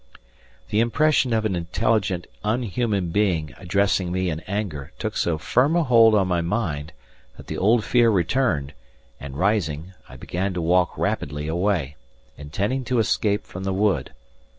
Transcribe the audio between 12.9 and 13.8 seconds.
escape from the